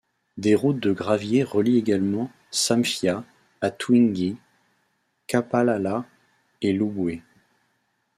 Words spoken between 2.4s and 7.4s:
Samfya à Twingi, Kapalala et Lubwe.